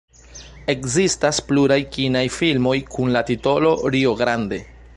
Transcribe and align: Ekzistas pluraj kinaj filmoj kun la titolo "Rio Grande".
Ekzistas 0.73 1.41
pluraj 1.49 1.77
kinaj 1.97 2.23
filmoj 2.37 2.73
kun 2.95 3.13
la 3.17 3.23
titolo 3.29 3.75
"Rio 3.97 4.15
Grande". 4.23 4.61